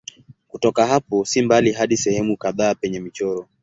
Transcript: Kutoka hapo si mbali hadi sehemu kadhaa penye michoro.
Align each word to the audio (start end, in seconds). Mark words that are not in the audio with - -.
Kutoka 0.47 0.87
hapo 0.87 1.25
si 1.25 1.41
mbali 1.41 1.71
hadi 1.71 1.97
sehemu 1.97 2.37
kadhaa 2.37 2.75
penye 2.75 2.99
michoro. 2.99 3.47